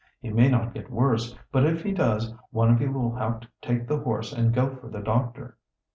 "He 0.19 0.31
may 0.31 0.49
not 0.49 0.73
get 0.73 0.89
worse, 0.89 1.37
but 1.51 1.63
if 1.63 1.83
he 1.83 1.91
does, 1.91 2.33
one 2.49 2.71
of 2.73 2.81
you 2.81 2.91
will 2.91 3.13
have 3.17 3.39
to 3.41 3.47
take 3.61 3.87
the 3.87 3.99
horse 3.99 4.33
and 4.33 4.51
go 4.51 4.75
for 4.77 4.89
the 4.89 4.99
doctor." 5.01 5.59